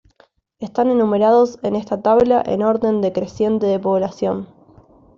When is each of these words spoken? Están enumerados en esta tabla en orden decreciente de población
Están 0.57 0.89
enumerados 0.89 1.59
en 1.61 1.75
esta 1.75 2.01
tabla 2.01 2.41
en 2.43 2.63
orden 2.63 3.01
decreciente 3.01 3.67
de 3.67 3.77
población 3.79 4.47